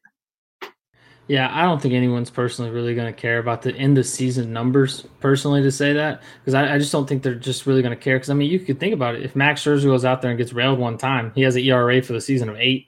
[1.29, 4.53] Yeah, I don't think anyone's personally really going to care about the end of season
[4.53, 7.97] numbers personally to say that because I, I, just don't think they're just really going
[7.97, 8.17] to care.
[8.17, 9.23] Because I mean, you could think about it.
[9.23, 12.01] If Max Scherzer goes out there and gets railed one time, he has an ERA
[12.01, 12.87] for the season of eight.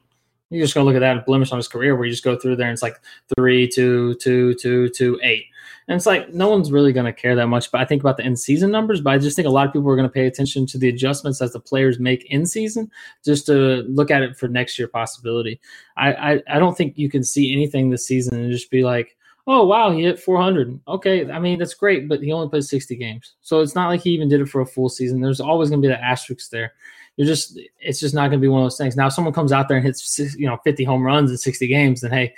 [0.51, 2.57] You just go look at that blemish on his career where you just go through
[2.57, 3.01] there and it's like
[3.37, 5.47] three, two, two, two, two, eight.
[5.89, 7.73] And it's like no one's really going to care that much.
[7.73, 9.73] But I think about the in season numbers, but I just think a lot of
[9.73, 12.91] people are going to pay attention to the adjustments that the players make in season
[13.25, 15.61] just to look at it for next year possibility.
[15.97, 19.17] I, I, I don't think you can see anything this season and just be like,
[19.47, 20.79] oh, wow, he hit 400.
[20.87, 21.31] Okay.
[21.31, 23.35] I mean, that's great, but he only played 60 games.
[23.41, 25.23] So it's not like he even did it for a full season.
[25.23, 26.75] There's always going to be that asterisk there.
[27.17, 28.95] You're just, it's just not going to be one of those things.
[28.95, 31.67] Now, if someone comes out there and hits, you know, 50 home runs in 60
[31.67, 32.35] games, then hey,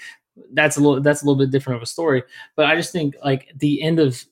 [0.52, 2.22] that's a little that's a little bit different of a story.
[2.56, 4.24] But I just think like the end of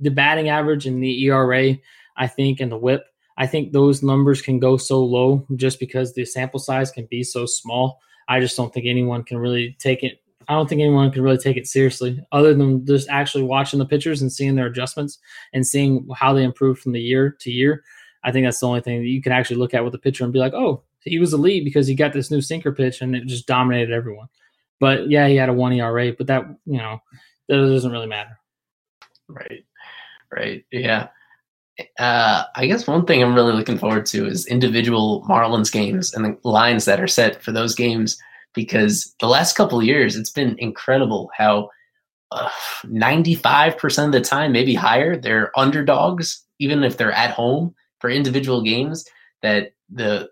[0.00, 1.76] the batting average and the ERA,
[2.16, 3.04] I think, and the WHIP,
[3.38, 7.22] I think those numbers can go so low just because the sample size can be
[7.22, 8.00] so small.
[8.28, 10.20] I just don't think anyone can really take it.
[10.48, 13.86] I don't think anyone can really take it seriously, other than just actually watching the
[13.86, 15.18] pitchers and seeing their adjustments
[15.52, 17.82] and seeing how they improve from the year to year.
[18.22, 20.24] I think that's the only thing that you can actually look at with the pitcher
[20.24, 23.14] and be like, oh, he was elite because he got this new sinker pitch and
[23.14, 24.28] it just dominated everyone.
[24.80, 27.00] But yeah, he had a one ERA, but that you know
[27.48, 28.38] that doesn't really matter.
[29.28, 29.64] Right,
[30.32, 31.08] right, yeah.
[31.98, 36.24] Uh, I guess one thing I'm really looking forward to is individual Marlins games and
[36.24, 38.16] the lines that are set for those games
[38.54, 41.68] because the last couple years it's been incredible how
[42.32, 42.48] uh,
[42.84, 48.62] 95% of the time, maybe higher, they're underdogs, even if they're at home for individual
[48.62, 49.04] games.
[49.42, 50.30] That the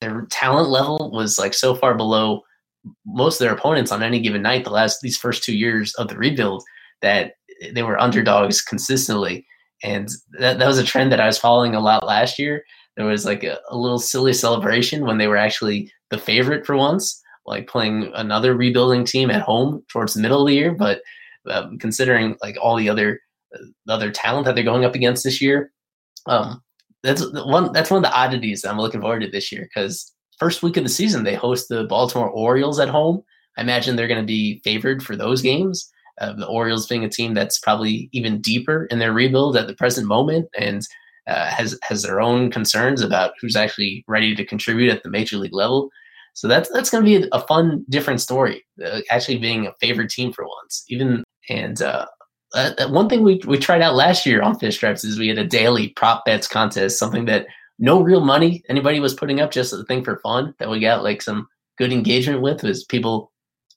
[0.00, 2.42] their talent level was like so far below
[3.06, 6.08] most of their opponents on any given night the last these first two years of
[6.08, 6.62] the rebuild
[7.02, 7.34] that
[7.72, 9.46] they were underdogs consistently.
[9.82, 12.64] And that, that was a trend that I was following a lot last year.
[12.96, 16.76] There was like a, a little silly celebration when they were actually the favorite for
[16.76, 20.74] once, like playing another rebuilding team at home towards the middle of the year.
[20.74, 21.00] But
[21.50, 23.20] um, considering like all the other
[23.86, 25.72] the other talent that they're going up against this year,
[26.26, 26.62] um,
[27.02, 30.12] that's one that's one of the oddities that I'm looking forward to this year because
[30.40, 33.22] first week of the season they host the Baltimore Orioles at home.
[33.56, 35.88] I imagine they're going to be favored for those games.
[36.20, 39.74] Uh, the Orioles being a team that's probably even deeper in their rebuild at the
[39.74, 40.82] present moment and
[41.26, 45.36] uh, has has their own concerns about who's actually ready to contribute at the major
[45.36, 45.90] league level.
[46.34, 48.64] So that's that's going to be a, fun, different story.
[48.84, 52.06] Uh, actually, being a favorite team for once, even and uh,
[52.54, 55.38] uh, one thing we we tried out last year on Fish Stripes is we had
[55.38, 57.46] a daily prop bets contest, something that
[57.80, 61.02] no real money anybody was putting up, just a thing for fun that we got
[61.02, 63.32] like some good engagement with was people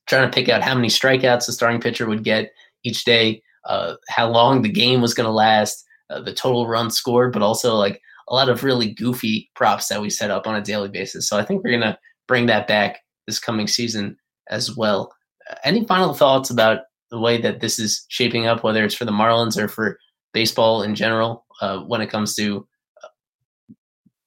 [0.07, 2.51] trying to pick out how many strikeouts the starting pitcher would get
[2.83, 6.91] each day, uh, how long the game was going to last, uh, the total run
[6.91, 10.55] scored, but also like a lot of really goofy props that we set up on
[10.55, 11.27] a daily basis.
[11.27, 14.17] So I think we're going to bring that back this coming season
[14.49, 15.13] as well.
[15.49, 19.05] Uh, any final thoughts about the way that this is shaping up, whether it's for
[19.05, 19.97] the Marlins or for
[20.33, 22.67] baseball in general, uh, when it comes to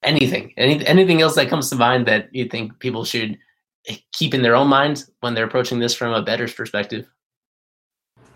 [0.07, 3.37] anything, any, anything else that comes to mind that you think people should
[4.13, 7.07] keep in their own minds when they're approaching this from a bettor's perspective?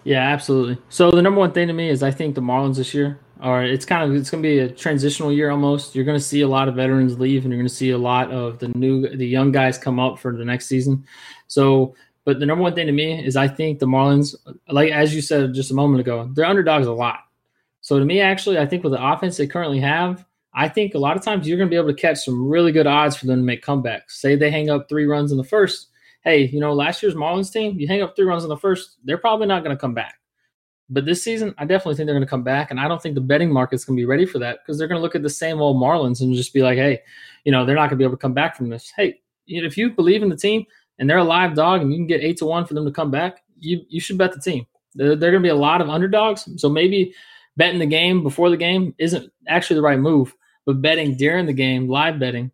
[0.04, 0.78] Yeah, absolutely.
[0.88, 3.64] So the number one thing to me is I think the Marlins this year are
[3.64, 5.94] it's kind of it's going to be a transitional year almost.
[5.94, 7.98] You're going to see a lot of veterans leave, and you're going to see a
[7.98, 11.04] lot of the new the young guys come up for the next season.
[11.48, 14.34] So but the number one thing to me is I think the Marlins,
[14.68, 17.20] like as you said just a moment ago, they're underdogs a lot.
[17.80, 20.98] So to me, actually, I think with the offense they currently have, I think a
[20.98, 23.26] lot of times you're going to be able to catch some really good odds for
[23.26, 24.10] them to make comebacks.
[24.10, 25.88] Say they hang up three runs in the first.
[26.22, 28.98] Hey, you know, last year's Marlins team, you hang up three runs in the first,
[29.04, 30.16] they're probably not going to come back.
[30.90, 32.70] But this season, I definitely think they're going to come back.
[32.70, 34.88] And I don't think the betting market's going to be ready for that because they're
[34.88, 37.00] going to look at the same old Marlins and just be like, hey,
[37.44, 38.92] you know, they're not going to be able to come back from this.
[38.96, 40.66] Hey, if you believe in the team,
[41.00, 42.92] and they're a live dog and you can get eight to one for them to
[42.92, 44.66] come back, you you should bet the team.
[44.94, 46.48] There, there are going to be a lot of underdogs.
[46.56, 47.14] So maybe
[47.56, 50.34] betting the game before the game isn't actually the right move,
[50.72, 52.50] but betting during the game, live betting,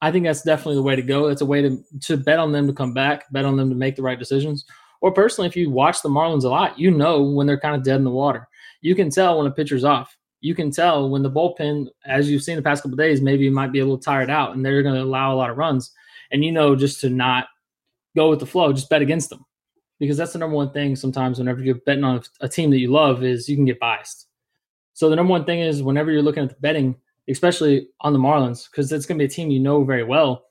[0.00, 1.26] I think that's definitely the way to go.
[1.26, 3.74] It's a way to to bet on them to come back, bet on them to
[3.74, 4.64] make the right decisions.
[5.00, 7.82] Or personally, if you watch the Marlins a lot, you know when they're kind of
[7.82, 8.46] dead in the water.
[8.82, 10.16] You can tell when a pitcher's off.
[10.40, 13.72] You can tell when the bullpen, as you've seen the past couple days, maybe might
[13.72, 15.90] be a little tired out and they're going to allow a lot of runs.
[16.30, 17.48] And you know just to not
[18.16, 18.72] go with the flow.
[18.72, 19.44] Just bet against them
[19.98, 20.96] because that's the number one thing.
[20.96, 24.26] Sometimes whenever you're betting on a team that you love, is you can get biased.
[24.94, 26.96] So the number one thing is whenever you're looking at the betting,
[27.28, 30.44] especially on the Marlins, because it's going to be a team you know very well,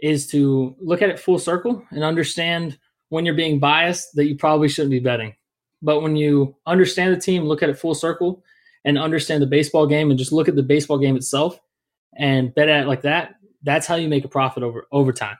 [0.00, 4.36] is to look at it full circle and understand when you're being biased that you
[4.36, 5.34] probably shouldn't be betting.
[5.82, 8.42] But when you understand the team, look at it full circle
[8.84, 11.60] and understand the baseball game and just look at the baseball game itself
[12.16, 15.36] and bet at it like that, that's how you make a profit over over time.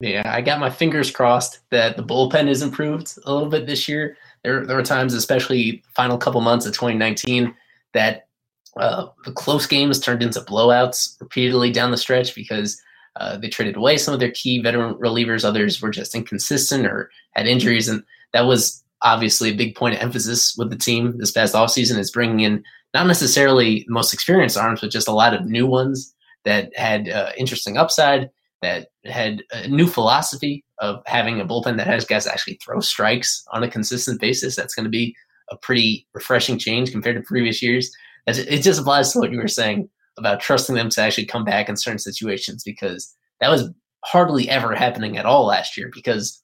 [0.00, 3.86] Yeah, I got my fingers crossed that the bullpen is improved a little bit this
[3.86, 4.16] year.
[4.42, 7.54] There, there were times, especially final couple months of 2019,
[7.92, 8.28] that
[8.76, 12.80] uh, the close games turned into blowouts repeatedly down the stretch because
[13.16, 15.44] uh, they traded away some of their key veteran relievers.
[15.44, 18.02] Others were just inconsistent or had injuries, and
[18.32, 22.10] that was obviously a big point of emphasis with the team this past offseason is
[22.10, 26.14] bringing in not necessarily the most experienced arms, but just a lot of new ones
[26.44, 28.30] that had uh, interesting upside
[28.62, 33.44] that had a new philosophy of having a bullpen that has guys actually throw strikes
[33.52, 34.56] on a consistent basis.
[34.56, 35.14] That's going to be
[35.50, 37.90] a pretty refreshing change compared to previous years.
[38.26, 41.68] It just applies to what you were saying about trusting them to actually come back
[41.68, 43.70] in certain situations because that was
[44.04, 46.42] hardly ever happening at all last year because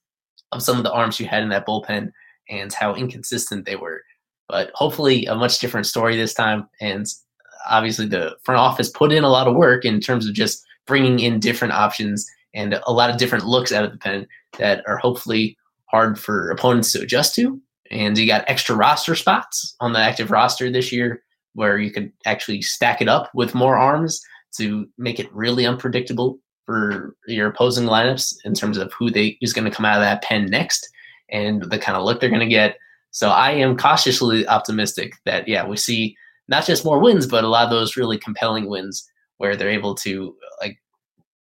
[0.52, 2.10] of some of the arms you had in that bullpen
[2.48, 4.02] and how inconsistent they were.
[4.48, 6.68] But hopefully, a much different story this time.
[6.80, 7.06] And
[7.68, 11.18] obviously, the front office put in a lot of work in terms of just bringing
[11.18, 14.26] in different options and a lot of different looks out of the pen
[14.58, 17.60] that are hopefully hard for opponents to adjust to.
[17.90, 21.22] And you got extra roster spots on the active roster this year
[21.56, 24.20] where you could actually stack it up with more arms
[24.56, 29.52] to make it really unpredictable for your opposing lineups in terms of who they who's
[29.52, 30.88] going to come out of that pen next
[31.30, 32.76] and the kind of look they're going to get.
[33.10, 36.16] So I am cautiously optimistic that yeah, we see
[36.48, 39.94] not just more wins, but a lot of those really compelling wins where they're able
[39.96, 40.78] to like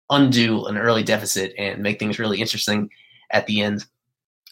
[0.09, 2.89] undo an early deficit and make things really interesting
[3.33, 3.85] at the end.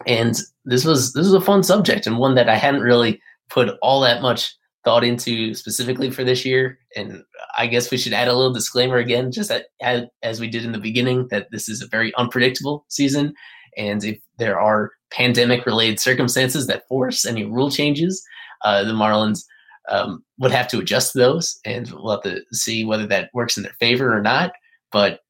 [0.06, 3.70] And this was this was a fun subject and one that I hadn't really put
[3.80, 6.78] all that much thought into specifically for this year.
[6.96, 7.22] And
[7.56, 9.50] I guess we should add a little disclaimer again, just
[9.82, 13.34] as, as we did in the beginning, that this is a very unpredictable season.
[13.76, 18.22] And if there are pandemic related circumstances that force any rule changes.
[18.64, 19.44] Uh, the Marlins
[19.88, 23.62] um, would have to adjust those, and we'll have to see whether that works in
[23.62, 24.52] their favor or not.
[24.92, 25.20] But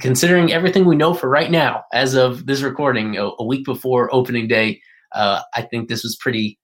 [0.00, 4.14] considering everything we know for right now, as of this recording, a, a week before
[4.14, 4.80] opening day,
[5.12, 6.58] uh, I think this was pretty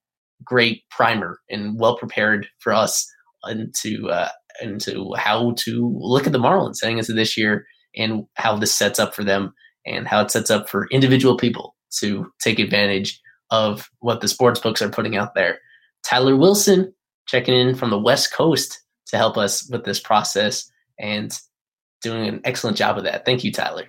[0.45, 3.07] great primer and well prepared for us
[3.49, 4.28] into uh,
[4.61, 7.66] into how to look at the Marlins heading into this year
[7.97, 9.53] and how this sets up for them
[9.86, 13.20] and how it sets up for individual people to take advantage
[13.51, 15.59] of what the sports books are putting out there.
[16.03, 16.93] Tyler Wilson
[17.26, 21.38] checking in from the West Coast to help us with this process and
[22.01, 23.24] doing an excellent job of that.
[23.24, 23.84] Thank you, Tyler.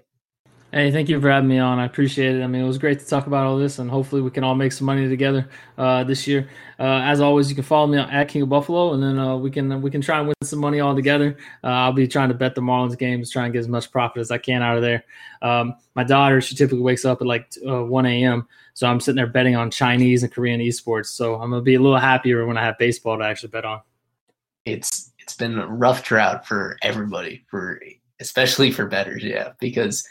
[0.74, 1.78] Hey, thank you for having me on.
[1.78, 2.41] I appreciate it.
[2.41, 4.55] I mean, it was great to talk about all this, and hopefully, we can all
[4.55, 5.47] make some money together
[5.78, 6.49] uh, this year.
[6.80, 9.51] Uh, as always, you can follow me at King of Buffalo, and then uh, we
[9.51, 11.38] can we can try and win some money all together.
[11.63, 14.19] Uh, I'll be trying to bet the Marlins games, try and get as much profit
[14.19, 15.03] as I can out of there.
[15.43, 19.17] Um, my daughter, she typically wakes up at like uh, 1 a.m., so I'm sitting
[19.17, 21.09] there betting on Chinese and Korean esports.
[21.09, 23.82] So I'm gonna be a little happier when I have baseball to actually bet on.
[24.65, 27.80] It's it's been a rough drought for everybody, for
[28.19, 30.07] especially for betters, yeah, because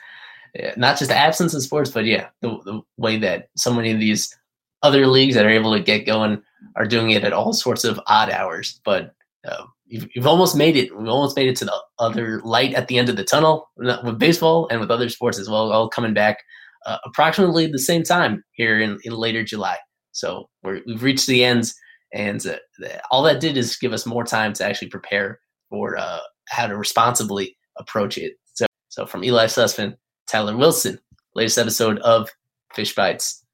[0.76, 4.00] not just the absence of sports, but yeah, the, the way that so many of
[4.00, 4.36] these
[4.82, 6.42] other leagues that are able to get going
[6.76, 8.80] are doing it at all sorts of odd hours.
[8.84, 9.14] But
[9.48, 10.96] uh, you've, you've almost made it.
[10.96, 14.18] We've almost made it to the other light at the end of the tunnel with
[14.18, 16.38] baseball and with other sports as well, all coming back
[16.86, 19.76] uh, approximately the same time here in, in later July.
[20.12, 21.74] So we have reached the ends,
[22.12, 25.40] and uh, all that did is give us more time to actually prepare
[25.70, 28.34] for uh, how to responsibly approach it.
[28.55, 29.96] So, so from Ely Sussman,
[30.26, 30.98] Tyler Wilson,
[31.34, 32.30] latest episode of
[32.74, 33.44] Fish Bites.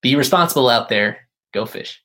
[0.00, 1.28] Be responsible out there.
[1.52, 2.02] Go fish.